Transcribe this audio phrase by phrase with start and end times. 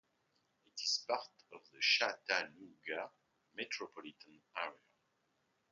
[0.65, 1.21] It is part
[1.53, 3.11] of the Chattanooga
[3.53, 4.73] metropolitan area.